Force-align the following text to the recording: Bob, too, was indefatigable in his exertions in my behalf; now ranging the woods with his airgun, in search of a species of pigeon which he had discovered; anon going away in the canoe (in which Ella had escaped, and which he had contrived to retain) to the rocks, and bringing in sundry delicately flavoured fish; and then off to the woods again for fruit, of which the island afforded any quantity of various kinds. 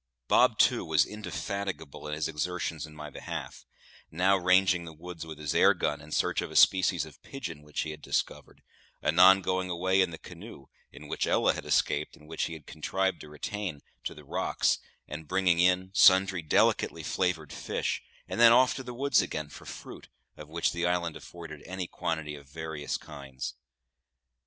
Bob, 0.27 0.57
too, 0.57 0.83
was 0.83 1.05
indefatigable 1.05 2.07
in 2.07 2.15
his 2.15 2.27
exertions 2.27 2.87
in 2.87 2.95
my 2.95 3.11
behalf; 3.11 3.67
now 4.09 4.35
ranging 4.35 4.83
the 4.83 4.93
woods 4.93 5.27
with 5.27 5.37
his 5.37 5.53
airgun, 5.53 6.01
in 6.01 6.11
search 6.11 6.41
of 6.41 6.49
a 6.49 6.55
species 6.55 7.05
of 7.05 7.21
pigeon 7.21 7.61
which 7.61 7.81
he 7.81 7.91
had 7.91 8.01
discovered; 8.01 8.63
anon 9.03 9.41
going 9.43 9.69
away 9.69 10.01
in 10.01 10.09
the 10.09 10.17
canoe 10.17 10.65
(in 10.91 11.07
which 11.07 11.27
Ella 11.27 11.53
had 11.53 11.65
escaped, 11.65 12.15
and 12.17 12.27
which 12.27 12.45
he 12.45 12.53
had 12.53 12.65
contrived 12.65 13.21
to 13.21 13.29
retain) 13.29 13.81
to 14.03 14.15
the 14.15 14.25
rocks, 14.25 14.79
and 15.07 15.27
bringing 15.27 15.59
in 15.59 15.91
sundry 15.93 16.41
delicately 16.41 17.03
flavoured 17.03 17.53
fish; 17.53 18.01
and 18.27 18.39
then 18.39 18.51
off 18.51 18.73
to 18.73 18.81
the 18.81 18.95
woods 18.95 19.21
again 19.21 19.49
for 19.49 19.67
fruit, 19.67 20.09
of 20.35 20.49
which 20.49 20.71
the 20.71 20.87
island 20.87 21.15
afforded 21.15 21.61
any 21.67 21.85
quantity 21.85 22.33
of 22.33 22.49
various 22.49 22.97
kinds. 22.97 23.53